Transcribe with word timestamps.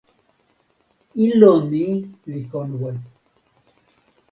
ilo 1.27 1.53
ni 1.69 1.85
li 2.31 2.41
konwe. 2.51 2.91